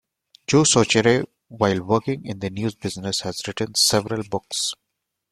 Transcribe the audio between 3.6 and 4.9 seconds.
several books.